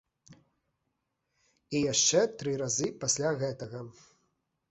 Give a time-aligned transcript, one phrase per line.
[1.79, 3.79] І яшчэ тры разы пасля гэтага.